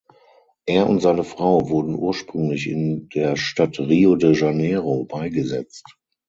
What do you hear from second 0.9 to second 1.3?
seine